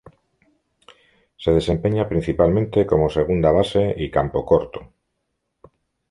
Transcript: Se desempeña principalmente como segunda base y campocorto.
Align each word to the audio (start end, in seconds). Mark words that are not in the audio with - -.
Se 1.43 1.51
desempeña 1.51 2.09
principalmente 2.09 2.87
como 2.87 3.07
segunda 3.11 3.51
base 3.51 3.93
y 3.95 4.09
campocorto. 4.09 4.91